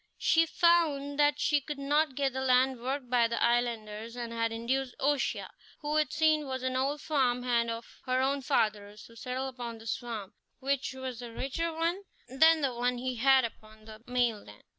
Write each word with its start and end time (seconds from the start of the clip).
She 0.17 0.47
found 0.47 1.19
that 1.19 1.39
she 1.39 1.61
could 1.61 1.77
not 1.77 2.15
get 2.15 2.33
the 2.33 2.41
land 2.41 2.81
worked 2.81 3.07
by 3.07 3.27
the 3.27 3.39
islanders, 3.39 4.15
and 4.15 4.33
had 4.33 4.51
induced 4.51 4.95
O'Shea, 4.99 5.45
who 5.81 5.95
it 5.97 6.11
seemed 6.11 6.45
was 6.47 6.63
an 6.63 6.75
old 6.75 7.01
farm 7.01 7.43
hand 7.43 7.69
of 7.69 7.99
her 8.07 8.19
own 8.19 8.41
father's, 8.41 9.03
to 9.03 9.15
settle 9.15 9.47
upon 9.47 9.77
this 9.77 9.95
farm, 9.97 10.33
which 10.59 10.93
was 10.95 11.21
a 11.21 11.31
richer 11.31 11.71
one 11.71 12.01
than 12.27 12.61
the 12.61 12.73
one 12.73 12.97
he 12.97 13.17
had 13.17 13.43
had 13.43 13.53
upon 13.53 13.85
the 13.85 14.01
mainland. 14.07 14.63